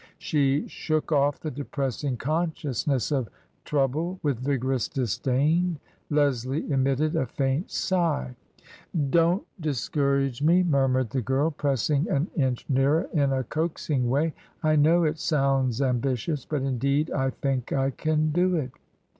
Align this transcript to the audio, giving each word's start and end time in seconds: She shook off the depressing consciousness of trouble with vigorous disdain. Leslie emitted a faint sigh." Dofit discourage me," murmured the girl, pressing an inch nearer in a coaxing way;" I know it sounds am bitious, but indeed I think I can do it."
She 0.17 0.67
shook 0.67 1.11
off 1.11 1.39
the 1.39 1.51
depressing 1.51 2.17
consciousness 2.17 3.11
of 3.11 3.29
trouble 3.65 4.19
with 4.23 4.39
vigorous 4.39 4.87
disdain. 4.89 5.77
Leslie 6.09 6.67
emitted 6.71 7.15
a 7.15 7.27
faint 7.27 7.69
sigh." 7.69 8.35
Dofit 8.95 9.43
discourage 9.59 10.41
me," 10.41 10.63
murmured 10.63 11.11
the 11.11 11.21
girl, 11.21 11.51
pressing 11.51 12.09
an 12.09 12.31
inch 12.35 12.65
nearer 12.67 13.09
in 13.13 13.31
a 13.31 13.43
coaxing 13.43 14.09
way;" 14.09 14.33
I 14.63 14.75
know 14.75 15.03
it 15.03 15.19
sounds 15.19 15.83
am 15.83 16.01
bitious, 16.01 16.47
but 16.49 16.63
indeed 16.63 17.11
I 17.11 17.29
think 17.29 17.71
I 17.71 17.91
can 17.91 18.31
do 18.31 18.55
it." 18.55 18.71